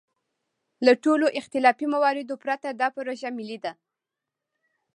[0.85, 3.71] له ټولو اختلافي مواردو پورته دا پروژه ملي ده.